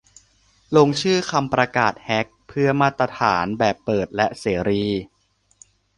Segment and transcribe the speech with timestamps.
[0.75, 4.85] ลงชื่อ "คำประกาศเฮก"- เพื่อมาตรฐานแบบเปิดและเสรี